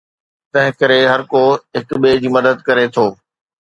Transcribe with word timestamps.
تنهنڪري 0.51 0.99
هرڪو 1.11 1.43
هڪ 1.77 1.89
ٻئي 2.01 2.15
جي 2.21 2.29
مدد 2.35 2.57
ڪري 2.67 2.85
ٿو. 2.95 3.05